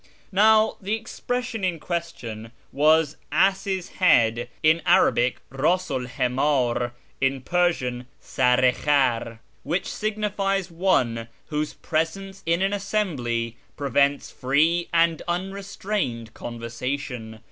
Xow 0.33 0.77
the 0.81 0.95
expression 0.95 1.63
in 1.63 1.79
question 1.79 2.51
was" 2.71 3.17
ass's 3.31 3.89
head" 4.01 4.49
(in 4.63 4.81
Arabic, 4.83 5.47
rdsvJl 5.51 6.07
himdr; 6.17 6.93
in 7.21 7.41
Persian, 7.41 8.07
sar 8.19 8.65
i 8.65 8.71
khar), 8.71 9.41
which 9.61 9.85
signifies 9.85 10.71
one 10.71 11.27
whose 11.49 11.75
presence 11.75 12.41
in 12.47 12.63
an 12.63 12.73
assembly 12.73 13.57
prevents 13.77 14.31
free 14.31 14.89
and 14.91 15.21
unrestrained 15.27 16.33
conversation. 16.33 17.39